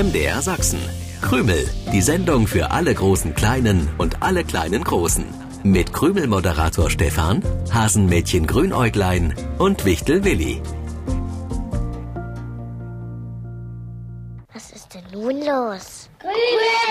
MDR 0.00 0.40
Sachsen. 0.40 0.80
Krümel, 1.20 1.68
die 1.92 2.00
Sendung 2.00 2.46
für 2.46 2.70
alle 2.70 2.94
großen 2.94 3.34
Kleinen 3.34 3.86
und 3.98 4.22
alle 4.22 4.44
kleinen 4.44 4.82
Großen. 4.82 5.26
Mit 5.62 5.92
Krümel-Moderator 5.92 6.88
Stefan, 6.88 7.42
Hasenmädchen 7.70 8.46
Grünäuglein 8.46 9.34
und 9.58 9.84
Wichtel 9.84 10.24
Willi. 10.24 10.62
Was 14.54 14.70
ist 14.70 14.94
denn 14.94 15.04
nun 15.12 15.36
los? 15.44 16.08
Krümel! 16.18 16.89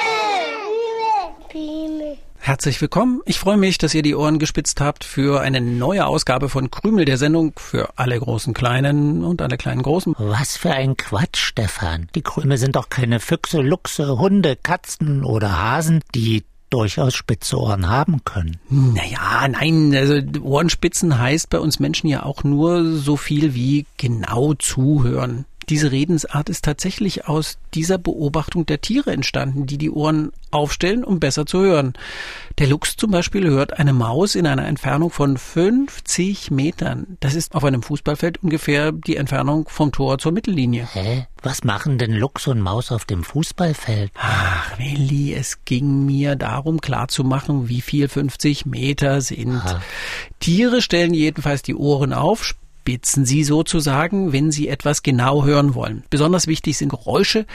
Herzlich 2.50 2.82
willkommen. 2.82 3.22
Ich 3.26 3.38
freue 3.38 3.58
mich, 3.58 3.78
dass 3.78 3.94
ihr 3.94 4.02
die 4.02 4.16
Ohren 4.16 4.40
gespitzt 4.40 4.82
habt 4.82 5.04
für 5.04 5.40
eine 5.40 5.62
neue 5.62 6.08
Ausgabe 6.08 6.50
von 6.50 6.72
Krümel 6.72 7.06
der 7.06 7.20
Sendung 7.20 7.54
für 7.56 7.92
alle 7.96 8.20
großen 8.20 8.56
Kleinen 8.56 9.24
und 9.24 9.44
alle 9.44 9.56
kleinen 9.56 9.84
Großen. 9.84 10.16
Was 10.18 10.58
für 10.58 10.72
ein 10.72 10.98
Quatsch, 10.98 11.38
Stefan. 11.38 12.08
Die 12.16 12.24
Krümel 12.24 12.58
sind 12.58 12.76
doch 12.76 12.90
keine 12.90 13.20
Füchse, 13.20 13.62
Luchse, 13.62 14.18
Hunde, 14.18 14.56
Katzen 14.56 15.24
oder 15.24 15.60
Hasen, 15.60 16.00
die 16.16 16.43
durchaus 16.71 17.14
spitze 17.14 17.56
Ohren 17.56 17.88
haben 17.88 18.24
können. 18.26 18.57
Naja, 18.68 19.48
nein, 19.48 19.93
also 19.96 20.20
Ohrenspitzen 20.42 21.20
heißt 21.20 21.52
bei 21.52 21.60
uns 21.60 21.79
Menschen 21.79 22.07
ja 22.07 22.24
auch 22.24 22.43
nur 22.43 22.84
so 22.98 23.16
viel 23.16 23.54
wie 23.54 23.86
genau 23.98 24.56
zuhören. 24.56 25.46
Diese 25.69 25.91
Redensart 25.91 26.50
ist 26.50 26.65
tatsächlich 26.65 27.28
aus 27.28 27.59
dieser 27.75 28.00
Beobachtung 28.00 28.65
der 28.65 28.82
Tiere 28.82 29.11
entstanden, 29.11 29.68
die 29.68 29.78
die 29.78 29.92
Ohren 29.92 30.32
aufstellen, 30.51 31.04
um 31.04 31.19
besser 31.19 31.45
zu 31.45 31.59
hören. 31.59 31.93
Der 32.58 32.67
Luchs 32.67 32.95
zum 32.97 33.11
Beispiel 33.11 33.47
hört 33.47 33.78
eine 33.78 33.94
Maus 33.94 34.33
in 34.33 34.47
einer 34.47 34.66
Entfernung 34.66 35.11
von 35.11 35.38
50 35.38 36.50
Metern. 36.50 37.17
Das 37.19 37.36
ist 37.36 37.53
auf 37.53 37.64
einem 37.64 37.83
Fußballfeld 37.83 38.44
ungefähr 38.44 38.92
die 38.92 39.16
Entfernung 39.16 39.69
vom 39.69 39.92
Tor 39.92 40.17
zur 40.17 40.31
Mittellinie. 40.31 40.88
Hä? 40.92 41.28
Was 41.44 41.64
machen 41.64 42.00
denn 42.00 42.14
Luchs 42.14 42.47
und 42.47 42.59
Maus 42.59 42.92
auf 42.92 43.06
dem 43.06 43.23
Fußballfeld? 43.23 44.11
Ach, 44.16 44.78
Willi, 44.80 45.33
es 45.33 45.64
ging 45.66 46.06
mir 46.06 46.36
darum 46.36 46.81
klarzumachen, 46.81 47.70
wie 47.70 47.81
viel 47.81 48.08
50 48.09 48.66
Meter 48.66 49.22
sind. 49.22 49.58
Aha. 49.58 49.81
Tiere 50.39 50.81
stellen 50.81 51.14
jedenfalls 51.14 51.61
die 51.61 51.76
Ohren 51.76 52.11
auf, 52.11 52.44
spitzen 52.90 53.23
sie 53.23 53.44
sozusagen, 53.44 54.34
wenn 54.34 54.52
sie 54.52 54.68
etwas 54.68 55.04
genau 55.04 55.45
hören 55.45 55.76
wollen. 55.76 56.04
Besonders 56.09 56.48
wichtig 56.48 56.76
sind 56.76 56.90
Geräusche, 56.90 57.45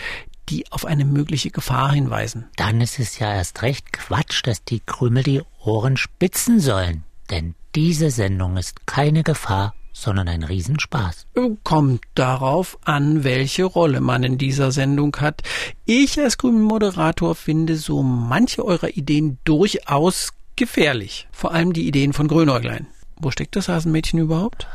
die 0.48 0.70
auf 0.70 0.84
eine 0.84 1.04
mögliche 1.04 1.50
Gefahr 1.50 1.92
hinweisen. 1.92 2.44
Dann 2.54 2.80
ist 2.80 3.00
es 3.00 3.18
ja 3.18 3.34
erst 3.34 3.62
recht 3.62 3.92
Quatsch, 3.92 4.42
dass 4.44 4.62
die 4.62 4.78
Krümel 4.78 5.24
die 5.24 5.42
Ohren 5.64 5.96
spitzen 5.96 6.60
sollen. 6.60 7.02
Denn 7.30 7.56
diese 7.74 8.12
Sendung 8.12 8.56
ist 8.56 8.86
keine 8.86 9.24
Gefahr, 9.24 9.74
sondern 9.92 10.28
ein 10.28 10.44
Riesenspaß. 10.44 11.26
Kommt 11.64 12.02
darauf 12.14 12.78
an, 12.84 13.24
welche 13.24 13.64
Rolle 13.64 14.00
man 14.00 14.22
in 14.22 14.38
dieser 14.38 14.70
Sendung 14.70 15.16
hat. 15.16 15.42
Ich 15.84 16.20
als 16.20 16.38
Krümelmoderator 16.38 17.34
finde 17.34 17.76
so 17.76 18.04
manche 18.04 18.64
eurer 18.64 18.96
Ideen 18.96 19.38
durchaus 19.42 20.32
gefährlich. 20.54 21.26
Vor 21.32 21.52
allem 21.52 21.72
die 21.72 21.88
Ideen 21.88 22.12
von 22.12 22.28
Grünäuglein. 22.28 22.86
Wo 23.16 23.30
steckt 23.30 23.56
das 23.56 23.68
Hasenmädchen 23.68 24.18
überhaupt? 24.18 24.66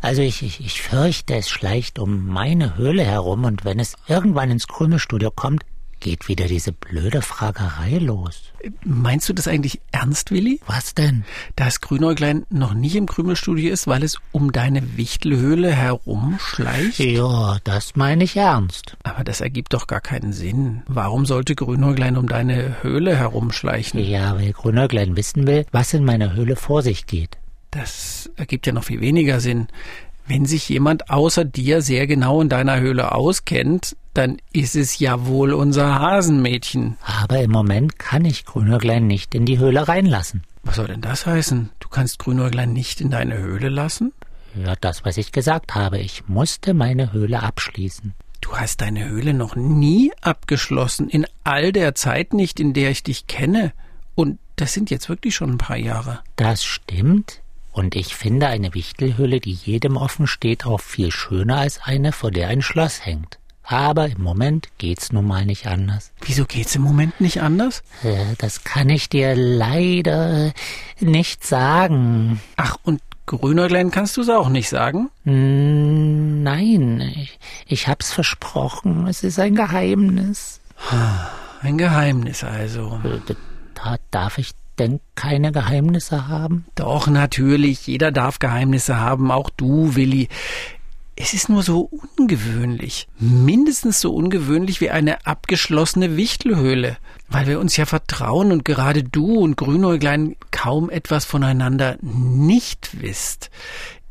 Also 0.00 0.22
ich, 0.22 0.42
ich, 0.42 0.60
ich 0.60 0.82
fürchte, 0.82 1.34
es 1.34 1.48
schleicht 1.48 1.98
um 1.98 2.26
meine 2.26 2.76
Höhle 2.76 3.04
herum 3.04 3.44
und 3.44 3.64
wenn 3.64 3.78
es 3.78 3.94
irgendwann 4.08 4.50
ins 4.50 4.66
Krümelstudio 4.68 5.30
kommt, 5.30 5.64
geht 6.06 6.28
wieder 6.28 6.46
diese 6.46 6.70
blöde 6.70 7.20
Fragerei 7.20 7.98
los. 7.98 8.52
Meinst 8.84 9.28
du 9.28 9.32
das 9.32 9.48
eigentlich 9.48 9.80
ernst, 9.90 10.30
Willi? 10.30 10.60
Was 10.64 10.94
denn? 10.94 11.24
Dass 11.56 11.80
Grünäuglein 11.80 12.46
noch 12.48 12.74
nicht 12.74 12.94
im 12.94 13.06
Krümelstudio 13.06 13.72
ist, 13.72 13.88
weil 13.88 14.04
es 14.04 14.20
um 14.30 14.52
deine 14.52 14.96
Wichtelhöhle 14.96 15.72
herumschleicht? 15.72 17.00
Ja, 17.00 17.58
das 17.64 17.96
meine 17.96 18.22
ich 18.22 18.36
ernst. 18.36 18.96
Aber 19.02 19.24
das 19.24 19.40
ergibt 19.40 19.74
doch 19.74 19.88
gar 19.88 20.00
keinen 20.00 20.32
Sinn. 20.32 20.84
Warum 20.86 21.26
sollte 21.26 21.56
Grünäuglein 21.56 22.16
um 22.16 22.28
deine 22.28 22.84
Höhle 22.84 23.16
herumschleichen? 23.16 23.98
Ja, 23.98 24.36
weil 24.36 24.52
Grünäuglein 24.52 25.16
wissen 25.16 25.48
will, 25.48 25.66
was 25.72 25.92
in 25.92 26.04
meiner 26.04 26.34
Höhle 26.34 26.54
vor 26.54 26.82
sich 26.82 27.06
geht. 27.06 27.36
Das 27.72 28.30
ergibt 28.36 28.68
ja 28.68 28.72
noch 28.72 28.84
viel 28.84 29.00
weniger 29.00 29.40
Sinn. 29.40 29.66
Wenn 30.28 30.46
sich 30.46 30.68
jemand 30.68 31.10
außer 31.10 31.44
dir 31.44 31.82
sehr 31.82 32.06
genau 32.06 32.40
in 32.40 32.48
deiner 32.48 32.78
Höhle 32.78 33.12
auskennt, 33.12 33.96
dann 34.16 34.38
ist 34.52 34.76
es 34.76 34.98
ja 34.98 35.26
wohl 35.26 35.52
unser 35.52 35.98
Hasenmädchen. 35.98 36.96
Aber 37.02 37.40
im 37.40 37.50
Moment 37.50 37.98
kann 37.98 38.24
ich 38.24 38.46
Grünäuglein 38.46 39.06
nicht 39.06 39.34
in 39.34 39.44
die 39.44 39.58
Höhle 39.58 39.86
reinlassen. 39.88 40.42
Was 40.62 40.76
soll 40.76 40.86
denn 40.86 41.02
das 41.02 41.26
heißen? 41.26 41.70
Du 41.80 41.88
kannst 41.88 42.18
Grünäuglein 42.18 42.72
nicht 42.72 43.00
in 43.00 43.10
deine 43.10 43.38
Höhle 43.38 43.68
lassen? 43.68 44.12
Ja, 44.54 44.74
das, 44.80 45.04
was 45.04 45.18
ich 45.18 45.32
gesagt 45.32 45.74
habe. 45.74 45.98
Ich 45.98 46.28
musste 46.28 46.72
meine 46.72 47.12
Höhle 47.12 47.42
abschließen. 47.42 48.14
Du 48.40 48.56
hast 48.56 48.80
deine 48.80 49.06
Höhle 49.06 49.34
noch 49.34 49.54
nie 49.54 50.12
abgeschlossen, 50.22 51.08
in 51.08 51.26
all 51.44 51.72
der 51.72 51.94
Zeit 51.94 52.32
nicht, 52.32 52.58
in 52.58 52.72
der 52.72 52.90
ich 52.90 53.02
dich 53.02 53.26
kenne. 53.26 53.72
Und 54.14 54.38
das 54.56 54.72
sind 54.72 54.90
jetzt 54.90 55.08
wirklich 55.08 55.34
schon 55.34 55.50
ein 55.50 55.58
paar 55.58 55.76
Jahre. 55.76 56.20
Das 56.36 56.64
stimmt. 56.64 57.42
Und 57.72 57.94
ich 57.94 58.16
finde 58.16 58.46
eine 58.46 58.72
Wichtelhöhle, 58.72 59.40
die 59.40 59.52
jedem 59.52 59.98
offen 59.98 60.26
steht, 60.26 60.64
auch 60.64 60.80
viel 60.80 61.10
schöner 61.10 61.58
als 61.58 61.80
eine, 61.82 62.12
vor 62.12 62.30
der 62.30 62.48
ein 62.48 62.62
Schloss 62.62 63.04
hängt. 63.04 63.38
Aber 63.68 64.06
im 64.06 64.22
Moment 64.22 64.68
geht's 64.78 65.12
nun 65.12 65.26
mal 65.26 65.44
nicht 65.44 65.66
anders. 65.66 66.12
Wieso 66.24 66.44
geht's 66.44 66.76
im 66.76 66.82
Moment 66.82 67.20
nicht 67.20 67.42
anders? 67.42 67.82
Äh, 68.04 68.36
das 68.38 68.62
kann 68.62 68.88
ich 68.88 69.08
dir 69.08 69.34
leider 69.34 70.52
nicht 71.00 71.44
sagen. 71.44 72.40
Ach, 72.56 72.76
und 72.84 73.02
Grünäuglein 73.26 73.90
kannst 73.90 74.16
du's 74.16 74.28
auch 74.28 74.48
nicht 74.48 74.68
sagen? 74.68 75.10
Nein, 75.24 77.00
ich, 77.16 77.40
ich 77.66 77.88
hab's 77.88 78.12
versprochen. 78.12 79.08
Es 79.08 79.24
ist 79.24 79.40
ein 79.40 79.56
Geheimnis. 79.56 80.60
Ein 81.60 81.76
Geheimnis 81.76 82.44
also. 82.44 83.00
Äh, 83.02 83.34
da 83.74 83.96
darf 84.12 84.38
ich 84.38 84.52
denn 84.78 85.00
keine 85.16 85.50
Geheimnisse 85.50 86.28
haben? 86.28 86.66
Doch, 86.76 87.08
natürlich. 87.08 87.86
Jeder 87.88 88.12
darf 88.12 88.38
Geheimnisse 88.38 89.00
haben, 89.00 89.32
auch 89.32 89.50
du, 89.50 89.96
Willi. 89.96 90.28
Es 91.18 91.32
ist 91.32 91.48
nur 91.48 91.62
so 91.62 91.90
ungewöhnlich. 92.18 93.08
Mindestens 93.18 94.00
so 94.00 94.14
ungewöhnlich 94.14 94.82
wie 94.82 94.90
eine 94.90 95.26
abgeschlossene 95.26 96.16
Wichtelhöhle. 96.16 96.98
Weil 97.28 97.46
wir 97.46 97.58
uns 97.58 97.76
ja 97.78 97.86
vertrauen 97.86 98.52
und 98.52 98.66
gerade 98.66 99.02
du 99.02 99.38
und 99.38 99.56
Grünäuglein 99.56 100.36
kaum 100.50 100.90
etwas 100.90 101.24
voneinander 101.24 101.96
nicht 102.02 103.00
wisst. 103.00 103.50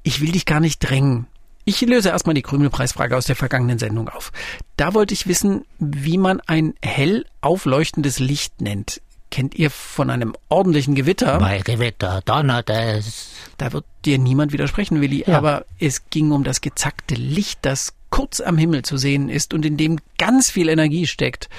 Ich 0.02 0.20
will 0.20 0.32
dich 0.32 0.48
gar 0.48 0.60
nicht 0.60 0.80
drängen. 0.80 1.28
Ich 1.64 1.82
löse 1.82 2.10
erstmal 2.10 2.36
die 2.36 2.42
Krümelpreisfrage 2.42 3.16
aus 3.16 3.26
der 3.26 3.36
vergangenen 3.36 3.80
Sendung 3.80 4.10
auf. 4.10 4.32
Da 4.76 4.94
wollte 4.94 5.14
ich 5.14 5.28
wissen, 5.28 5.66
wie 5.80 6.18
man 6.18 6.40
ein 6.42 6.74
hell 6.84 7.26
aufleuchtendes 7.42 8.20
Licht 8.20 8.62
nennt. 8.62 9.02
Kennt 9.36 9.54
ihr 9.56 9.70
von 9.70 10.10
einem 10.10 10.34
ordentlichen 10.48 10.96
Gewitter? 10.96 11.40
Bei 11.40 11.60
Gewitter 11.60 12.22
donnert 12.24 12.70
es. 12.70 13.32
Da 13.58 13.74
wird 13.74 13.84
dir 14.06 14.18
niemand 14.18 14.54
widersprechen, 14.54 15.02
Willi. 15.02 15.26
Ja. 15.28 15.38
Aber 15.38 15.66
es 15.78 16.10
ging 16.10 16.32
um 16.32 16.46
das 16.46 16.62
gezackte 16.62 17.16
Licht, 17.16 17.60
das 17.64 17.92
kurz 18.10 18.40
am 18.40 18.58
Himmel 18.58 18.84
zu 18.84 18.96
sehen 18.96 19.28
ist 19.28 19.54
und 19.54 19.66
in 19.66 19.76
dem 19.76 20.00
ganz 20.18 20.50
viel 20.50 20.70
Energie 20.70 21.06
steckt. 21.06 21.50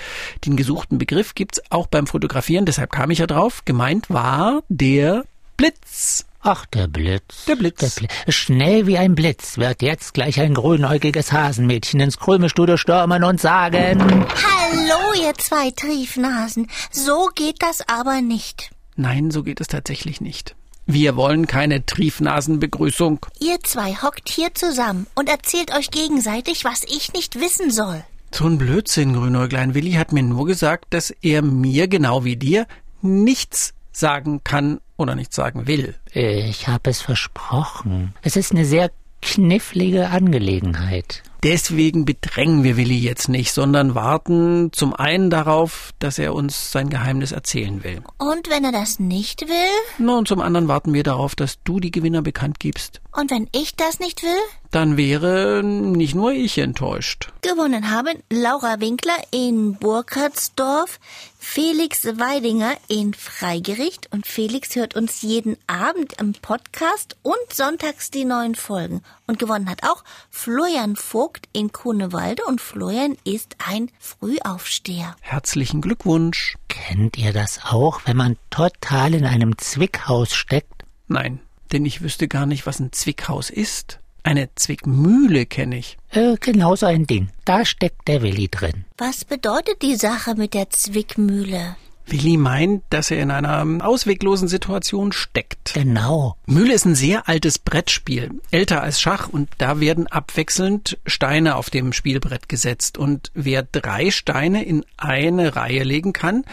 Den 0.47 0.57
gesuchten 0.57 0.97
Begriff 0.97 1.35
gibt's 1.35 1.61
auch 1.69 1.87
beim 1.87 2.07
Fotografieren, 2.07 2.65
deshalb 2.65 2.93
kam 2.93 3.11
ich 3.11 3.19
ja 3.19 3.27
drauf. 3.27 3.63
Gemeint 3.67 4.09
war 4.09 4.63
der 4.71 5.27
Blitz. 5.59 6.25
Ach, 6.49 6.65
der 6.67 6.87
Blitz. 6.87 7.45
Der 7.47 7.57
Blitz. 7.57 7.81
Der 7.81 7.89
Blitz. 7.89 8.13
Schnell 8.29 8.87
wie 8.87 8.99
ein 8.99 9.17
Blitz 9.17 9.59
wird 9.59 9.83
jetzt 9.83 10.15
gleich 10.15 10.39
ein 10.41 10.55
grünäugiges 10.55 11.33
Hasenmädchen 11.33 11.99
ins 11.99 12.19
Krümelstudio 12.19 12.77
stürmen 12.77 13.25
und 13.25 13.41
sagen... 13.41 14.25
Hallo, 14.29 15.21
ihr 15.21 15.35
zwei 15.35 15.73
Triefnasen. 15.73 16.69
So 16.93 17.31
geht 17.35 17.65
das 17.65 17.89
aber 17.89 18.21
nicht. 18.21 18.71
Nein, 18.95 19.33
so 19.33 19.43
geht 19.43 19.61
es 19.61 19.67
tatsächlich 19.67 20.21
nicht. 20.21 20.55
Wir 20.87 21.17
wollen 21.17 21.49
keine 21.49 21.85
Triefnasenbegrüßung. 21.85 23.27
Ihr 23.41 23.59
zwei 23.65 23.95
hockt 23.95 24.29
hier 24.29 24.55
zusammen 24.55 25.09
und 25.17 25.29
erzählt 25.29 25.75
euch 25.75 25.91
gegenseitig, 25.91 26.65
was 26.65 26.85
ich 26.85 27.13
nicht 27.13 27.41
wissen 27.41 27.73
soll. 27.73 28.05
So 28.31 28.47
ein 28.47 28.59
Blödsinn, 28.59 29.15
Grünäuglein. 29.15 29.75
Willi 29.75 29.95
hat 29.95 30.13
mir 30.13 30.23
nur 30.23 30.47
gesagt, 30.47 30.95
dass 30.95 31.11
er 31.11 31.43
mir, 31.43 31.89
genau 31.89 32.23
wie 32.23 32.37
dir, 32.37 32.69
nichts 33.03 33.75
sagen 33.91 34.45
kann 34.45 34.79
oder 34.97 35.15
nicht 35.15 35.33
sagen 35.33 35.67
will. 35.67 35.95
Ich 36.13 36.69
habe 36.69 36.91
es 36.91 37.01
versprochen. 37.01 38.15
Es 38.23 38.37
ist 38.37 38.53
eine 38.53 38.65
sehr 38.65 38.91
knifflige 39.23 40.09
Angelegenheit. 40.11 41.23
Deswegen 41.43 42.05
bedrängen 42.05 42.65
wir 42.65 42.77
Willi 42.77 42.99
jetzt 42.99 43.29
nicht, 43.29 43.53
sondern 43.53 43.95
warten 43.95 44.71
zum 44.73 44.95
einen 44.95 45.31
darauf, 45.31 45.93
dass 45.99 46.19
er 46.19 46.35
uns 46.35 46.73
sein 46.73 46.89
Geheimnis 46.89 47.33
erzählen 47.33 47.85
will. 47.85 48.03
Und 48.19 48.51
wenn 48.51 48.65
er 48.65 48.73
das 48.73 48.99
nicht 48.99 49.43
will? 49.43 49.55
Na, 49.99 50.17
und 50.17 50.29
zum 50.29 50.41
anderen 50.41 50.69
warten 50.69 50.93
wir 50.93 51.03
darauf, 51.03 51.35
dass 51.35 51.63
du 51.63 51.81
die 51.81 51.91
Gewinner 51.91 52.23
bekannt 52.23 52.59
gibst. 52.59 53.01
Und 53.13 53.31
wenn 53.31 53.49
ich 53.53 53.77
das 53.77 53.99
nicht 53.99 54.23
will? 54.23 54.29
Dann 54.71 54.97
wäre 54.97 55.63
nicht 55.65 56.15
nur 56.15 56.33
ich 56.33 56.59
enttäuscht. 56.59 57.31
Gewonnen 57.41 57.91
haben 57.91 58.23
Laura 58.31 58.81
Winkler 58.81 59.17
in 59.31 59.75
Burkhardsdorf, 59.75 60.99
Felix 61.39 62.05
Weidinger 62.05 62.75
in 62.89 63.15
Freigericht 63.15 64.13
und 64.13 64.27
Felix 64.27 64.75
hört 64.75 64.97
uns 64.97 65.23
jeden 65.23 65.57
Abend 65.67 66.15
im 66.21 66.33
Podcast 66.33 67.17
und 67.23 67.37
sonntags 67.53 68.11
die 68.11 68.25
neuen 68.25 68.55
Folgen. 68.55 69.01
Und 69.27 69.39
gewonnen 69.39 69.69
hat 69.69 69.83
auch 69.83 70.05
Florian 70.31 70.95
Vogt 70.95 71.49
in 71.53 71.73
Kunewalde 71.73 72.45
und 72.47 72.61
Florian 72.61 73.17
ist 73.25 73.57
ein 73.67 73.91
Frühaufsteher. 73.99 75.17
Herzlichen 75.21 75.81
Glückwunsch. 75.81 76.57
Kennt 76.69 77.19
ihr 77.19 77.33
das 77.33 77.61
auch, 77.65 78.03
wenn 78.05 78.17
man 78.17 78.37
total 78.51 79.15
in 79.15 79.25
einem 79.25 79.59
Zwickhaus 79.59 80.33
steckt? 80.33 80.85
Nein, 81.09 81.41
denn 81.73 81.85
ich 81.85 82.03
wüsste 82.03 82.29
gar 82.29 82.47
nicht, 82.47 82.67
was 82.67 82.79
ein 82.79 82.93
Zwickhaus 82.93 83.51
ist. 83.51 83.99
Eine 84.23 84.49
Zwickmühle 84.55 85.47
kenne 85.47 85.79
ich. 85.79 85.99
Äh, 86.11 86.37
genau 86.41 86.75
so 86.75 86.87
ein 86.87 87.07
Ding. 87.07 87.31
Da 87.45 87.65
steckt 87.65 88.09
der 88.09 88.23
Willi 88.23 88.49
drin. 88.49 88.85
Was 88.99 89.25
bedeutet 89.25 89.83
die 89.83 89.95
Sache 89.95 90.35
mit 90.35 90.55
der 90.55 90.71
Zwickmühle? 90.71 91.77
Willi 92.07 92.37
meint, 92.37 92.83
dass 92.91 93.11
er 93.11 93.21
in 93.21 93.31
einer 93.31 93.85
ausweglosen 93.85 94.49
Situation 94.49 95.13
steckt. 95.13 95.75
Genau. 95.75 96.37
Mühle 96.47 96.73
ist 96.73 96.85
ein 96.85 96.95
sehr 96.95 97.29
altes 97.29 97.59
Brettspiel, 97.59 98.31
älter 98.51 98.83
als 98.83 99.01
Schach 99.01 99.29
und 99.29 99.49
da 99.59 99.81
werden 99.81 100.07
abwechselnd 100.07 100.99
Steine 101.07 101.57
auf 101.57 101.71
dem 101.71 101.93
Spielbrett 101.93 102.49
gesetzt 102.49 102.97
und 102.99 103.31
wer 103.35 103.63
drei 103.63 104.11
Steine 104.11 104.65
in 104.65 104.85
eine 104.97 105.57
Reihe 105.57 105.83
legen 105.83 106.13
kann, 106.13 106.45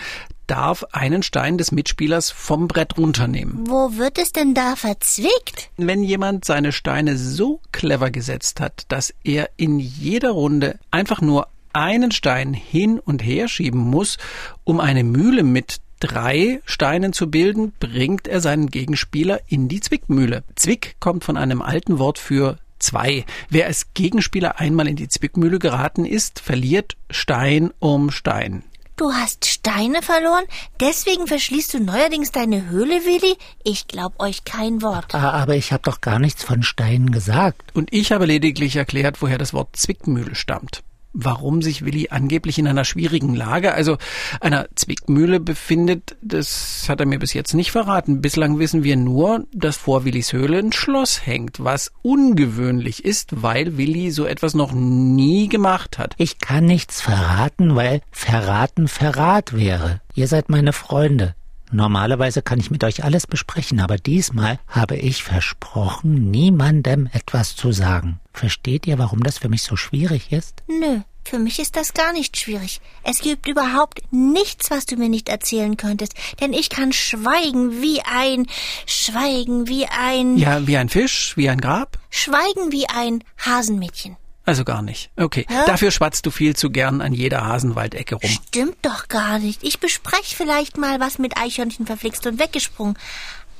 darf 0.47 0.83
einen 0.91 1.23
Stein 1.23 1.57
des 1.57 1.71
Mitspielers 1.71 2.29
vom 2.29 2.67
Brett 2.67 2.97
runternehmen. 2.97 3.67
Wo 3.67 3.97
wird 3.97 4.17
es 4.17 4.31
denn 4.33 4.53
da 4.53 4.75
verzwickt? 4.75 5.69
Wenn 5.77 6.03
jemand 6.03 6.45
seine 6.45 6.71
Steine 6.71 7.17
so 7.17 7.61
clever 7.71 8.11
gesetzt 8.11 8.59
hat, 8.59 8.85
dass 8.89 9.13
er 9.23 9.49
in 9.55 9.79
jeder 9.79 10.31
Runde 10.31 10.79
einfach 10.91 11.21
nur 11.21 11.47
einen 11.73 12.11
Stein 12.11 12.53
hin 12.53 12.99
und 12.99 13.23
her 13.23 13.47
schieben 13.47 13.81
muss, 13.81 14.17
um 14.63 14.79
eine 14.79 15.03
Mühle 15.03 15.43
mit 15.43 15.77
drei 15.99 16.61
Steinen 16.65 17.13
zu 17.13 17.29
bilden, 17.29 17.73
bringt 17.79 18.27
er 18.27 18.41
seinen 18.41 18.67
Gegenspieler 18.69 19.39
in 19.47 19.67
die 19.67 19.79
Zwickmühle. 19.79 20.43
Zwick 20.55 20.95
kommt 20.99 21.23
von 21.23 21.37
einem 21.37 21.61
alten 21.61 21.97
Wort 21.97 22.19
für 22.19 22.57
zwei. 22.79 23.25
Wer 23.49 23.67
als 23.67 23.93
Gegenspieler 23.93 24.59
einmal 24.59 24.87
in 24.87 24.97
die 24.97 25.07
Zwickmühle 25.07 25.59
geraten 25.59 26.05
ist, 26.05 26.39
verliert 26.39 26.97
Stein 27.09 27.71
um 27.79 28.11
Stein. 28.11 28.63
Du 28.95 29.11
hast 29.11 29.45
Steine 29.47 30.03
verloren? 30.03 30.43
Deswegen 30.79 31.25
verschließt 31.25 31.73
du 31.73 31.79
neuerdings 31.79 32.31
deine 32.31 32.69
Höhle, 32.69 33.05
Willi? 33.05 33.37
Ich 33.63 33.87
glaub 33.87 34.21
euch 34.21 34.43
kein 34.43 34.83
Wort. 34.83 35.15
Ah, 35.15 35.31
Aber 35.31 35.55
ich 35.55 35.71
habe 35.71 35.81
doch 35.83 35.99
gar 35.99 36.19
nichts 36.19 36.43
von 36.43 36.61
Steinen 36.61 37.11
gesagt. 37.11 37.73
Und 37.73 37.91
ich 37.91 38.11
habe 38.11 38.25
lediglich 38.25 38.75
erklärt, 38.75 39.21
woher 39.21 39.39
das 39.39 39.53
Wort 39.53 39.75
Zwickmühle 39.75 40.35
stammt. 40.35 40.83
Warum 41.13 41.61
sich 41.61 41.85
Willi 41.85 42.07
angeblich 42.09 42.57
in 42.57 42.67
einer 42.67 42.85
schwierigen 42.85 43.35
Lage, 43.35 43.73
also 43.73 43.97
einer 44.41 44.67
Zwickmühle 44.73 45.39
befindet, 45.39 46.15
das 46.21 46.85
hat 46.87 46.99
er 46.99 47.05
mir 47.05 47.19
bis 47.19 47.33
jetzt 47.33 47.53
nicht 47.53 47.71
verraten. 47.71 48.19
Bislang 48.21 48.57
wissen 48.57 48.83
wir 48.83 48.95
nur, 48.95 49.45
dass 49.53 49.77
vor 49.77 50.05
Willis 50.05 50.33
Höhle 50.33 50.57
ein 50.57 50.71
Schloss 50.71 51.25
hängt, 51.25 51.63
was 51.63 51.91
ungewöhnlich 52.01 53.05
ist, 53.05 53.43
weil 53.43 53.77
Willi 53.77 54.11
so 54.11 54.25
etwas 54.25 54.55
noch 54.55 54.71
nie 54.71 55.47
gemacht 55.49 55.99
hat. 55.99 56.15
Ich 56.17 56.39
kann 56.39 56.65
nichts 56.65 57.01
verraten, 57.01 57.75
weil 57.75 58.01
verraten 58.11 58.87
Verrat 58.87 59.55
wäre. 59.55 60.01
Ihr 60.15 60.27
seid 60.27 60.49
meine 60.49 60.73
Freunde. 60.73 61.35
Normalerweise 61.73 62.41
kann 62.43 62.59
ich 62.59 62.69
mit 62.71 62.83
euch 62.83 63.03
alles 63.03 63.25
besprechen, 63.27 63.79
aber 63.79 63.97
diesmal 63.97 64.59
habe 64.67 64.95
ich 64.95 65.23
versprochen, 65.23 66.29
niemandem 66.31 67.09
etwas 67.13 67.55
zu 67.55 67.71
sagen. 67.71 68.19
Versteht 68.31 68.85
ihr, 68.87 68.99
warum 68.99 69.21
das 69.23 69.39
für 69.39 69.49
mich 69.49 69.63
so 69.63 69.75
schwierig 69.75 70.31
ist? 70.31 70.61
Nö, 70.67 70.99
für 71.25 71.39
mich 71.39 71.57
ist 71.59 71.75
das 71.75 71.93
gar 71.93 72.13
nicht 72.13 72.37
schwierig. 72.37 72.79
Es 73.03 73.19
gibt 73.19 73.47
überhaupt 73.47 74.01
nichts, 74.11 74.69
was 74.69 74.85
du 74.85 74.97
mir 74.97 75.09
nicht 75.09 75.29
erzählen 75.29 75.75
könntest, 75.75 76.13
denn 76.41 76.53
ich 76.53 76.69
kann 76.69 76.93
schweigen 76.93 77.81
wie 77.81 78.01
ein, 78.01 78.45
schweigen 78.85 79.67
wie 79.67 79.87
ein, 79.87 80.37
Ja, 80.37 80.67
wie 80.67 80.77
ein 80.77 80.89
Fisch, 80.89 81.35
wie 81.37 81.49
ein 81.49 81.59
Grab? 81.59 81.97
schweigen 82.09 82.71
wie 82.71 82.87
ein 82.87 83.23
Hasenmädchen. 83.43 84.15
Also 84.45 84.65
gar 84.65 84.81
nicht. 84.81 85.09
Okay. 85.15 85.45
Hä? 85.47 85.63
Dafür 85.67 85.91
schwatzt 85.91 86.25
du 86.25 86.31
viel 86.31 86.55
zu 86.55 86.69
gern 86.69 87.01
an 87.01 87.13
jeder 87.13 87.45
Hasenwaldecke 87.45 88.15
rum. 88.15 88.29
Stimmt 88.29 88.77
doch 88.81 89.07
gar 89.07 89.39
nicht. 89.39 89.63
Ich 89.63 89.79
bespreche 89.79 90.35
vielleicht 90.35 90.77
mal 90.77 90.99
was 90.99 91.17
mit 91.17 91.37
Eichhörnchen 91.37 91.85
verflixt 91.85 92.27
und 92.27 92.39
weggesprungen. 92.39 92.97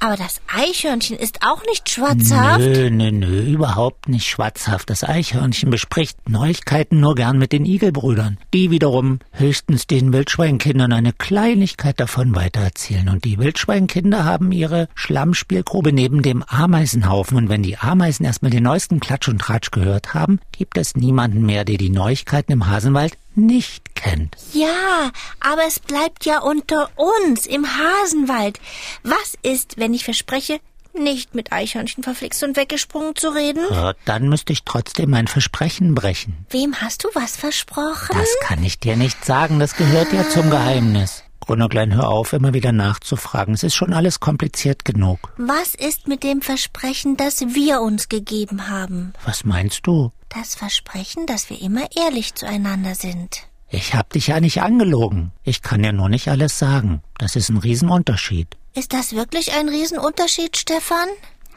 Aber 0.04 0.18
das 0.18 0.42
Eichhörnchen 0.54 1.18
ist 1.18 1.44
auch 1.48 1.64
nicht 1.66 1.90
schwarzhaft. 1.90 2.60
Nö, 2.60 2.90
nö, 2.90 3.10
nö, 3.10 3.42
überhaupt 3.42 4.10
nicht 4.10 4.28
schwatzhaft. 4.28 4.90
Das 4.90 5.06
Eichhörnchen 5.06 5.70
bespricht 5.70 6.30
Neuigkeiten 6.30 7.00
nur 7.00 7.16
gern 7.16 7.38
mit 7.38 7.54
den 7.54 7.66
Igelbrüdern. 7.66 8.38
Die 8.54 8.70
wiederum 8.70 9.20
höchstens 9.32 9.88
den 9.88 10.12
Wildschweinkindern 10.12 10.92
eine 10.92 11.14
Kleinigkeit 11.14 12.02
davon 12.02 12.36
weitererzählen. 12.36 13.08
Und 13.08 13.24
die 13.24 13.38
Wildschweinkinder 13.38 14.26
haben 14.26 14.52
ihre 14.52 14.90
Schlammspielgrube 14.94 15.94
neben 15.94 16.22
dem 16.22 16.44
Ameisenhaufen. 16.44 17.38
Und 17.38 17.48
wenn 17.48 17.64
die 17.64 17.78
Ameisen 17.78 18.26
erstmal 18.26 18.52
den 18.52 18.64
neuesten 18.64 19.00
Klatsch 19.00 19.30
und 19.30 19.40
Tratsch 19.40 19.72
gehört 19.72 20.14
haben, 20.14 20.42
gibt 20.52 20.78
es 20.78 20.98
niemanden 20.98 21.46
mehr, 21.46 21.64
der 21.64 21.78
die 21.78 21.90
Neuigkeiten 21.90 22.52
im 22.52 22.68
Hasenwald 22.68 23.18
nicht 23.36 23.96
kennt. 23.96 24.36
Ja, 24.54 25.12
aber 25.40 25.64
es 25.68 25.80
bleibt 25.80 26.26
ja 26.26 26.40
unter 26.40 26.90
uns 26.96 27.46
im 27.46 27.66
Hasenwald. 27.66 28.60
Was 29.04 29.36
ist, 29.42 29.78
wenn 29.78 29.94
ich 29.94 30.04
verspreche, 30.04 30.60
nicht 30.94 31.34
mit 31.34 31.52
Eichhörnchen 31.52 32.04
verflixt 32.04 32.44
und 32.44 32.56
weggesprungen 32.56 33.16
zu 33.16 33.30
reden? 33.30 33.64
Ja, 33.72 33.94
dann 34.06 34.30
müsste 34.30 34.54
ich 34.54 34.64
trotzdem 34.64 35.10
mein 35.10 35.28
Versprechen 35.28 35.96
brechen. 35.96 36.46
Wem 36.50 36.76
hast 36.82 37.04
du 37.04 37.10
was 37.14 37.36
versprochen? 37.36 38.16
Das 38.16 38.30
kann 38.42 38.64
ich 38.64 38.80
dir 38.80 38.96
nicht 38.96 39.26
sagen, 39.26 39.60
das 39.60 39.76
gehört 39.76 40.14
ja 40.14 40.30
zum 40.30 40.50
Geheimnis. 40.50 41.24
Grunnerklein, 41.40 41.94
hör 41.94 42.08
auf, 42.08 42.32
immer 42.32 42.54
wieder 42.54 42.72
nachzufragen. 42.72 43.54
Es 43.54 43.64
ist 43.64 43.76
schon 43.76 43.92
alles 43.92 44.22
kompliziert 44.22 44.86
genug. 44.86 45.34
Was 45.38 45.76
ist 45.76 46.08
mit 46.08 46.24
dem 46.24 46.42
Versprechen, 46.42 47.18
das 47.18 47.42
wir 47.42 47.82
uns 47.82 48.08
gegeben 48.08 48.70
haben? 48.70 49.14
Was 49.26 49.44
meinst 49.44 49.86
du? 49.86 50.12
Das 50.36 50.56
Versprechen, 50.56 51.28
dass 51.28 51.50
wir 51.50 51.62
immer 51.62 51.88
ehrlich 51.96 52.34
zueinander 52.34 52.96
sind. 52.96 53.44
Ich 53.70 53.94
hab 53.94 54.12
dich 54.12 54.28
ja 54.28 54.40
nicht 54.40 54.62
angelogen. 54.62 55.32
Ich 55.44 55.62
kann 55.62 55.84
ja 55.84 55.92
nur 55.92 56.10
nicht 56.10 56.28
alles 56.28 56.58
sagen. 56.58 57.02
Das 57.18 57.36
ist 57.36 57.50
ein 57.50 57.58
Riesenunterschied. 57.58 58.48
Ist 58.74 58.94
das 58.94 59.14
wirklich 59.14 59.54
ein 59.54 59.70
Riesenunterschied, 59.70 60.58
Stefan? 60.58 61.08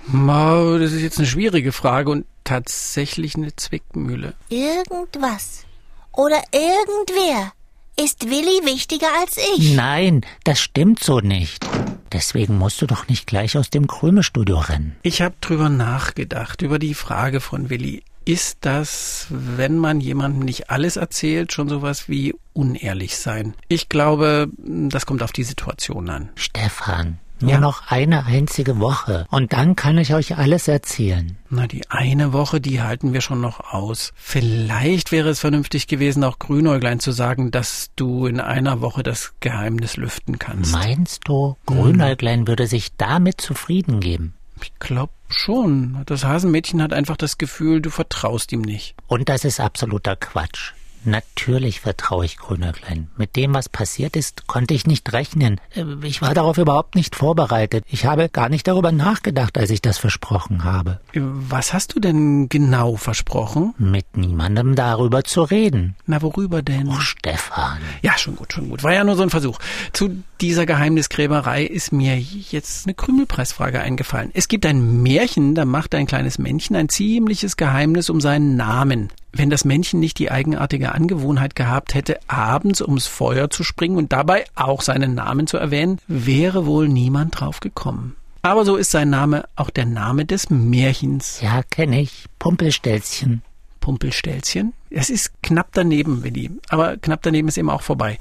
Mau, 0.06 0.78
das 0.78 0.92
ist 0.92 1.02
jetzt 1.02 1.18
eine 1.18 1.26
schwierige 1.26 1.72
Frage 1.72 2.10
und 2.10 2.26
tatsächlich 2.44 3.34
eine 3.34 3.56
Zwickmühle. 3.56 4.34
Irgendwas 4.50 5.64
oder 6.12 6.42
irgendwer 6.52 7.52
ist 7.98 8.28
Willi 8.28 8.64
wichtiger 8.64 9.08
als 9.20 9.38
ich. 9.56 9.74
Nein, 9.74 10.20
das 10.44 10.60
stimmt 10.60 11.02
so 11.02 11.20
nicht. 11.20 11.66
Deswegen 12.12 12.58
musst 12.58 12.80
du 12.82 12.86
doch 12.86 13.08
nicht 13.08 13.26
gleich 13.26 13.56
aus 13.56 13.70
dem 13.70 13.86
Krümelstudio 13.86 14.58
rennen. 14.58 14.96
Ich 15.02 15.22
habe 15.22 15.34
drüber 15.40 15.68
nachgedacht, 15.68 16.62
über 16.62 16.78
die 16.78 16.94
Frage 16.94 17.40
von 17.40 17.68
Willi. 17.68 18.02
Ist 18.26 18.58
das, 18.62 19.28
wenn 19.30 19.78
man 19.78 20.00
jemandem 20.00 20.40
nicht 20.40 20.68
alles 20.68 20.96
erzählt, 20.96 21.52
schon 21.52 21.68
sowas 21.68 22.08
wie 22.08 22.34
unehrlich 22.54 23.16
sein? 23.16 23.54
Ich 23.68 23.88
glaube, 23.88 24.48
das 24.58 25.06
kommt 25.06 25.22
auf 25.22 25.30
die 25.30 25.44
Situation 25.44 26.10
an. 26.10 26.30
Stefan, 26.34 27.18
nur 27.40 27.52
Ja. 27.52 27.60
noch 27.60 27.88
eine 27.88 28.26
einzige 28.26 28.80
Woche. 28.80 29.26
Und 29.30 29.52
dann 29.52 29.76
kann 29.76 29.96
ich 29.98 30.12
euch 30.12 30.36
alles 30.36 30.66
erzählen. 30.66 31.36
Na, 31.50 31.68
die 31.68 31.88
eine 31.88 32.32
Woche, 32.32 32.60
die 32.60 32.82
halten 32.82 33.12
wir 33.12 33.20
schon 33.20 33.40
noch 33.40 33.60
aus. 33.72 34.12
Vielleicht 34.16 35.12
wäre 35.12 35.28
es 35.28 35.38
vernünftig 35.38 35.86
gewesen, 35.86 36.24
auch 36.24 36.40
Grünäuglein 36.40 36.98
zu 36.98 37.12
sagen, 37.12 37.52
dass 37.52 37.90
du 37.94 38.26
in 38.26 38.40
einer 38.40 38.80
Woche 38.80 39.04
das 39.04 39.34
Geheimnis 39.38 39.96
lüften 39.96 40.40
kannst. 40.40 40.72
Meinst 40.72 41.28
du, 41.28 41.56
Grünäuglein 41.66 42.48
würde 42.48 42.66
sich 42.66 42.96
damit 42.96 43.40
zufrieden 43.40 44.00
geben? 44.00 44.34
Ich 44.60 44.72
glaube 44.80 45.12
schon. 45.28 46.02
Das 46.06 46.24
Hasenmädchen 46.24 46.82
hat 46.82 46.92
einfach 46.92 47.16
das 47.16 47.38
Gefühl, 47.38 47.80
du 47.80 47.90
vertraust 47.90 48.52
ihm 48.52 48.62
nicht. 48.62 48.94
Und 49.06 49.28
das 49.28 49.44
ist 49.44 49.60
absoluter 49.60 50.16
Quatsch. 50.16 50.72
Natürlich 51.04 51.80
vertraue 51.82 52.24
ich 52.24 52.36
Grünäuglein. 52.36 53.08
Mit 53.16 53.36
dem, 53.36 53.54
was 53.54 53.68
passiert 53.68 54.16
ist, 54.16 54.48
konnte 54.48 54.74
ich 54.74 54.88
nicht 54.88 55.12
rechnen. 55.12 55.60
Äh, 55.76 55.84
Ich 56.02 56.20
war 56.20 56.34
darauf 56.34 56.58
überhaupt 56.58 56.96
nicht 56.96 57.14
vorbereitet. 57.14 57.84
Ich 57.86 58.06
habe 58.06 58.28
gar 58.28 58.48
nicht 58.48 58.66
darüber 58.66 58.90
nachgedacht, 58.90 59.56
als 59.56 59.70
ich 59.70 59.80
das 59.80 59.98
versprochen 59.98 60.64
habe. 60.64 60.98
Was 61.14 61.72
hast 61.72 61.94
du 61.94 62.00
denn 62.00 62.48
genau 62.48 62.96
versprochen? 62.96 63.72
Mit 63.78 64.16
niemandem 64.16 64.74
darüber 64.74 65.22
zu 65.22 65.42
reden. 65.42 65.94
Na, 66.06 66.22
worüber 66.22 66.60
denn? 66.62 66.88
Oh, 66.88 66.98
Stefan. 66.98 67.78
Ja, 68.02 68.18
schon 68.18 68.34
gut, 68.34 68.52
schon 68.52 68.68
gut. 68.68 68.82
War 68.82 68.92
ja 68.92 69.04
nur 69.04 69.14
so 69.14 69.22
ein 69.22 69.30
Versuch. 69.30 69.60
Zu 69.92 70.24
dieser 70.40 70.66
Geheimnisgräberei 70.66 71.64
ist 71.64 71.92
mir 71.92 72.18
jetzt 72.18 72.86
eine 72.86 72.94
Krümelpreisfrage 72.94 73.80
eingefallen. 73.80 74.30
Es 74.34 74.48
gibt 74.48 74.66
ein 74.66 75.02
Märchen, 75.02 75.54
da 75.54 75.64
macht 75.64 75.94
ein 75.94 76.06
kleines 76.06 76.38
Männchen 76.38 76.76
ein 76.76 76.88
ziemliches 76.88 77.56
Geheimnis 77.56 78.10
um 78.10 78.20
seinen 78.20 78.56
Namen. 78.56 79.10
Wenn 79.32 79.50
das 79.50 79.64
Männchen 79.64 80.00
nicht 80.00 80.18
die 80.18 80.30
eigenartige 80.30 80.92
Angewohnheit 80.92 81.56
gehabt 81.56 81.94
hätte, 81.94 82.18
abends 82.28 82.80
ums 82.80 83.06
Feuer 83.06 83.50
zu 83.50 83.64
springen 83.64 83.96
und 83.96 84.12
dabei 84.12 84.44
auch 84.54 84.82
seinen 84.82 85.14
Namen 85.14 85.46
zu 85.46 85.56
erwähnen, 85.56 85.98
wäre 86.06 86.66
wohl 86.66 86.88
niemand 86.88 87.40
drauf 87.40 87.60
gekommen. 87.60 88.16
Aber 88.42 88.64
so 88.64 88.76
ist 88.76 88.92
sein 88.92 89.10
Name 89.10 89.44
auch 89.56 89.70
der 89.70 89.86
Name 89.86 90.24
des 90.24 90.50
Märchens. 90.50 91.40
Ja, 91.40 91.62
kenne 91.64 92.00
ich. 92.00 92.26
Pumpelstelzchen. 92.38 93.42
Pumpelstelzchen. 93.80 94.72
Es 94.88 95.10
ist 95.10 95.42
knapp 95.42 95.68
daneben, 95.72 96.22
Willi. 96.22 96.50
Aber 96.68 96.96
knapp 96.96 97.22
daneben 97.22 97.48
ist 97.48 97.58
eben 97.58 97.70
auch 97.70 97.82
vorbei. 97.82 98.18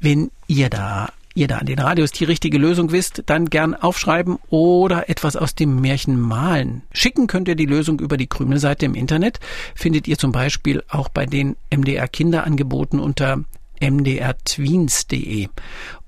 Wenn 0.00 0.30
ihr 0.46 0.68
da 0.68 1.10
ihr 1.34 1.48
da 1.48 1.58
an 1.58 1.66
den 1.66 1.78
Radios 1.78 2.12
die 2.12 2.24
richtige 2.24 2.58
Lösung 2.58 2.92
wisst, 2.92 3.24
dann 3.26 3.50
gern 3.50 3.74
aufschreiben 3.74 4.38
oder 4.50 5.08
etwas 5.08 5.36
aus 5.36 5.54
dem 5.54 5.80
Märchen 5.80 6.20
malen. 6.20 6.82
Schicken 6.92 7.26
könnt 7.26 7.48
ihr 7.48 7.56
die 7.56 7.66
Lösung 7.66 8.00
über 8.00 8.16
die 8.16 8.28
Krümelseite 8.28 8.86
im 8.86 8.94
Internet. 8.94 9.40
Findet 9.74 10.08
ihr 10.08 10.16
zum 10.16 10.32
Beispiel 10.32 10.82
auch 10.88 11.08
bei 11.08 11.26
den 11.26 11.56
MDR 11.74 12.08
Kinderangeboten 12.08 13.00
unter 13.00 13.44
mdrtweens.de. 13.80 15.48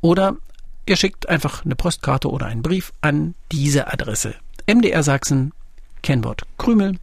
Oder 0.01 0.37
ihr 0.87 0.97
schickt 0.97 1.29
einfach 1.29 1.65
eine 1.65 1.75
Postkarte 1.75 2.31
oder 2.31 2.47
einen 2.47 2.63
Brief 2.63 2.93
an 3.01 3.35
diese 3.51 3.93
Adresse. 3.93 4.37
MDR 4.67 5.03
Sachsen, 5.03 5.53
Kennwort 6.03 6.43
Krümel 6.59 6.99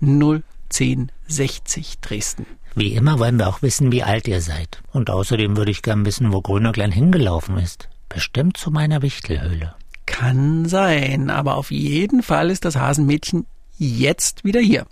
01060 0.00 2.00
Dresden. 2.00 2.46
Wie 2.74 2.94
immer 2.94 3.18
wollen 3.18 3.38
wir 3.38 3.48
auch 3.48 3.62
wissen, 3.62 3.90
wie 3.92 4.02
alt 4.02 4.28
ihr 4.28 4.40
seid. 4.40 4.80
Und 4.92 5.10
außerdem 5.10 5.56
würde 5.56 5.70
ich 5.70 5.82
gern 5.82 6.04
wissen, 6.04 6.32
wo 6.32 6.40
Grünerklein 6.40 6.92
hingelaufen 6.92 7.58
ist. 7.58 7.88
Bestimmt 8.08 8.56
zu 8.56 8.70
meiner 8.70 9.02
Wichtelhöhle. 9.02 9.74
Kann 10.06 10.66
sein, 10.66 11.30
aber 11.30 11.56
auf 11.56 11.70
jeden 11.70 12.22
Fall 12.22 12.50
ist 12.50 12.64
das 12.64 12.76
Hasenmädchen 12.76 13.46
jetzt 13.76 14.44
wieder 14.44 14.60
hier. 14.60 14.86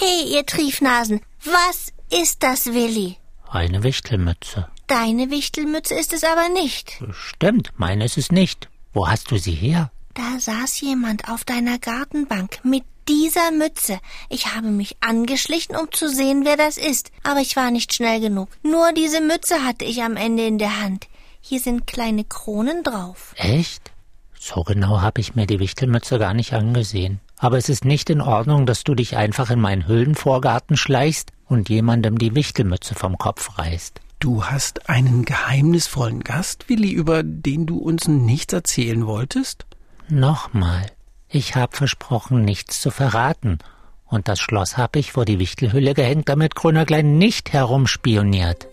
Hey, 0.00 0.34
ihr 0.34 0.44
Triefnasen, 0.44 1.20
was 1.44 1.92
ist 2.10 2.42
das, 2.42 2.66
Willi? 2.66 3.16
Eine 3.48 3.82
Wichtelmütze. 3.82 4.68
Deine 4.86 5.30
Wichtelmütze 5.30 5.94
ist 5.94 6.12
es 6.12 6.24
aber 6.24 6.48
nicht. 6.48 7.02
Stimmt, 7.12 7.72
meine 7.76 8.04
ist 8.04 8.18
es 8.18 8.30
nicht. 8.30 8.68
Wo 8.92 9.08
hast 9.08 9.30
du 9.30 9.38
sie 9.38 9.52
her? 9.52 9.90
Da 10.14 10.38
saß 10.38 10.80
jemand 10.80 11.28
auf 11.28 11.44
deiner 11.44 11.78
Gartenbank 11.78 12.60
mit 12.64 12.84
dieser 13.08 13.50
Mütze. 13.50 13.98
Ich 14.28 14.54
habe 14.54 14.68
mich 14.68 14.96
angeschlichen, 15.00 15.76
um 15.76 15.90
zu 15.90 16.08
sehen, 16.08 16.44
wer 16.44 16.56
das 16.56 16.76
ist, 16.76 17.10
aber 17.22 17.40
ich 17.40 17.56
war 17.56 17.70
nicht 17.70 17.94
schnell 17.94 18.20
genug. 18.20 18.48
Nur 18.62 18.92
diese 18.92 19.20
Mütze 19.20 19.64
hatte 19.64 19.84
ich 19.84 20.02
am 20.02 20.16
Ende 20.16 20.46
in 20.46 20.58
der 20.58 20.80
Hand. 20.80 21.06
Hier 21.40 21.60
sind 21.60 21.86
kleine 21.86 22.24
Kronen 22.24 22.82
drauf. 22.82 23.34
Echt? 23.36 23.92
So 24.38 24.62
genau 24.62 25.00
habe 25.00 25.20
ich 25.20 25.34
mir 25.34 25.46
die 25.46 25.60
Wichtelmütze 25.60 26.18
gar 26.18 26.34
nicht 26.34 26.52
angesehen. 26.52 27.20
Aber 27.38 27.58
es 27.58 27.68
ist 27.68 27.84
nicht 27.84 28.10
in 28.10 28.20
Ordnung, 28.20 28.66
dass 28.66 28.84
du 28.84 28.94
dich 28.94 29.16
einfach 29.16 29.50
in 29.50 29.60
meinen 29.60 29.86
Höhlenvorgarten 29.86 30.76
schleichst 30.76 31.32
und 31.46 31.68
jemandem 31.68 32.18
die 32.18 32.34
Wichtelmütze 32.34 32.94
vom 32.94 33.18
Kopf 33.18 33.58
reißt. 33.58 34.00
Du 34.18 34.44
hast 34.44 34.88
einen 34.88 35.24
geheimnisvollen 35.24 36.24
Gast, 36.24 36.68
Willi, 36.68 36.90
über 36.90 37.22
den 37.22 37.66
du 37.66 37.78
uns 37.78 38.08
nichts 38.08 38.52
erzählen 38.54 39.06
wolltest? 39.06 39.66
Nochmal. 40.08 40.86
Ich 41.28 41.54
hab 41.56 41.76
versprochen, 41.76 42.44
nichts 42.44 42.80
zu 42.80 42.90
verraten. 42.90 43.58
Und 44.06 44.28
das 44.28 44.38
Schloss 44.38 44.76
hab 44.76 44.96
ich 44.96 45.12
vor 45.12 45.24
die 45.24 45.38
Wichtelhülle 45.38 45.94
gehängt, 45.94 46.28
damit 46.28 46.54
Grünerklein 46.54 47.18
nicht 47.18 47.52
herumspioniert. 47.52 48.68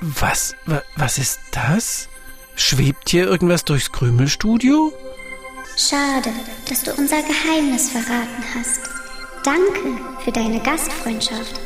Was, 0.00 0.54
wa, 0.66 0.82
was 0.96 1.18
ist 1.18 1.40
das? 1.50 2.08
Schwebt 2.56 3.10
hier 3.10 3.26
irgendwas 3.26 3.64
durchs 3.64 3.92
Krümelstudio? 3.92 4.92
Schade, 5.76 6.30
dass 6.68 6.82
du 6.82 6.92
unser 6.94 7.22
Geheimnis 7.22 7.90
verraten 7.90 8.44
hast. 8.54 8.80
Danke 9.44 10.00
für 10.24 10.32
deine 10.32 10.60
Gastfreundschaft. 10.60 11.60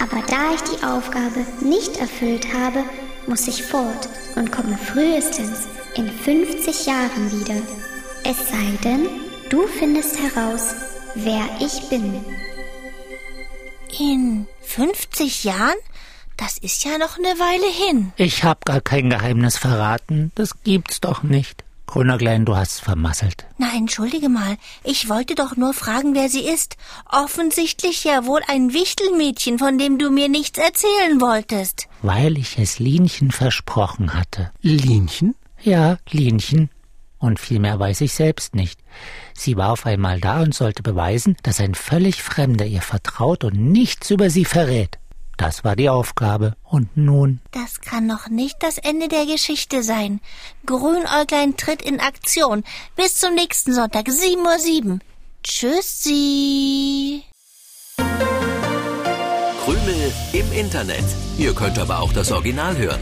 Aber 0.00 0.22
da 0.26 0.54
ich 0.54 0.60
die 0.62 0.84
Aufgabe 0.84 1.46
nicht 1.60 1.96
erfüllt 1.96 2.46
habe, 2.54 2.84
muss 3.26 3.48
ich 3.48 3.62
fort 3.62 4.08
und 4.36 4.52
komme 4.52 4.76
frühestens 4.78 5.66
in 5.96 6.08
50 6.10 6.86
Jahren 6.86 7.32
wieder. 7.32 7.60
Es 8.24 8.48
sei 8.48 8.78
denn, 8.84 9.08
du 9.50 9.66
findest 9.66 10.18
heraus, 10.18 10.74
wer 11.14 11.48
ich 11.60 11.88
bin. 11.88 12.24
In 13.98 14.46
50 14.62 15.44
Jahren? 15.44 15.76
Das 16.36 16.58
ist 16.58 16.84
ja 16.84 16.98
noch 16.98 17.16
eine 17.16 17.38
Weile 17.38 17.70
hin. 17.70 18.12
Ich 18.16 18.44
hab 18.44 18.64
gar 18.64 18.80
kein 18.80 19.08
Geheimnis 19.08 19.56
verraten. 19.56 20.32
Das 20.34 20.62
gibt's 20.64 21.00
doch 21.00 21.22
nicht. 21.22 21.64
Grünerklein, 21.86 22.44
du 22.44 22.56
hast's 22.56 22.80
vermasselt. 22.80 23.46
Na, 23.58 23.68
entschuldige 23.74 24.28
mal. 24.28 24.58
Ich 24.84 25.08
wollte 25.08 25.34
doch 25.34 25.56
nur 25.56 25.72
fragen, 25.72 26.14
wer 26.14 26.28
sie 26.28 26.46
ist. 26.46 26.76
Offensichtlich 27.10 28.04
ja 28.04 28.26
wohl 28.26 28.42
ein 28.48 28.72
Wichtelmädchen, 28.72 29.58
von 29.58 29.78
dem 29.78 29.96
du 29.96 30.10
mir 30.10 30.28
nichts 30.28 30.58
erzählen 30.58 31.20
wolltest. 31.20 31.88
Weil 32.02 32.36
ich 32.36 32.58
es 32.58 32.80
Linchen 32.80 33.30
versprochen 33.30 34.14
hatte. 34.14 34.50
Linchen? 34.60 35.36
Ja, 35.62 35.96
Linchen. 36.10 36.70
Und 37.18 37.40
viel 37.40 37.60
mehr 37.60 37.78
weiß 37.78 38.02
ich 38.02 38.12
selbst 38.12 38.54
nicht. 38.54 38.78
Sie 39.36 39.56
war 39.56 39.72
auf 39.72 39.86
einmal 39.86 40.20
da 40.20 40.42
und 40.42 40.54
sollte 40.54 40.82
beweisen, 40.82 41.36
dass 41.42 41.60
ein 41.60 41.74
völlig 41.74 42.22
Fremder 42.22 42.66
ihr 42.66 42.82
vertraut 42.82 43.44
und 43.44 43.54
nichts 43.54 44.10
über 44.10 44.30
sie 44.30 44.44
verrät. 44.44 44.98
Das 45.36 45.64
war 45.64 45.76
die 45.76 45.90
Aufgabe. 45.90 46.56
Und 46.64 46.96
nun? 46.96 47.40
Das 47.52 47.80
kann 47.82 48.06
noch 48.06 48.28
nicht 48.28 48.56
das 48.62 48.78
Ende 48.78 49.08
der 49.08 49.26
Geschichte 49.26 49.82
sein. 49.82 50.20
Grünäuglein 50.64 51.56
tritt 51.56 51.82
in 51.82 52.00
Aktion. 52.00 52.64
Bis 52.96 53.18
zum 53.18 53.34
nächsten 53.34 53.74
Sonntag, 53.74 54.06
7.07 54.06 54.86
Uhr. 54.86 54.98
Tschüssi. 55.42 57.22
Krümel 59.64 60.12
im 60.32 60.52
Internet. 60.52 61.04
Ihr 61.38 61.54
könnt 61.54 61.78
aber 61.78 62.00
auch 62.00 62.12
das 62.12 62.32
Original 62.32 62.76
hören. 62.76 63.00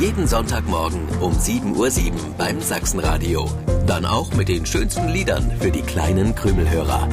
Jeden 0.00 0.26
Sonntagmorgen 0.26 1.00
um 1.20 1.32
7.07 1.32 1.76
Uhr 1.76 1.90
beim 2.36 2.60
Sachsenradio. 2.60 3.48
Dann 3.86 4.04
auch 4.04 4.32
mit 4.34 4.48
den 4.48 4.66
schönsten 4.66 5.08
Liedern 5.08 5.52
für 5.60 5.70
die 5.70 5.82
kleinen 5.82 6.34
Krümelhörer. 6.34 7.08